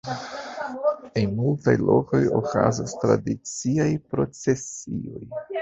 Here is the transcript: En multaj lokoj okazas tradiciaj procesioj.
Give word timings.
En 1.21 1.35
multaj 1.41 1.75
lokoj 1.83 2.21
okazas 2.39 2.97
tradiciaj 3.05 3.91
procesioj. 4.15 5.25